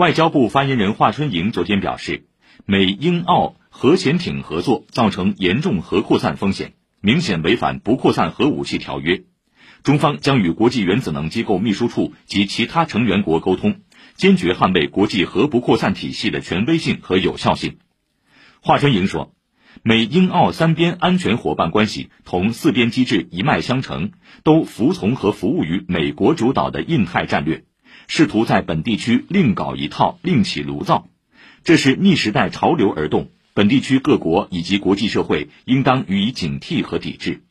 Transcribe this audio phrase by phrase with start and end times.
[0.00, 2.24] 外交部发言人华春莹昨天表示，
[2.64, 6.72] 美英澳核潜艇合作造成严重核扩散风险，
[7.02, 9.24] 明显违反不扩散核武器条约。
[9.82, 13.82] 中方将与国际原子能机构秘书处及其他成员国沟通，
[14.14, 17.76] 坚决捍卫国际核不扩散体系的权威性和有效性。
[18.62, 19.34] 华春莹说，
[19.82, 24.12] 美英澳三边安全伙伴关系同四边机制一脉相承，
[24.44, 27.64] 都服从和服务于美国主导的印太战略，
[28.12, 31.06] 试图在本地区另搞一套、另起炉灶，
[31.62, 37.44] 这是逆时代潮流而动，本地区各国以及国际社会应当予以警惕和抵制。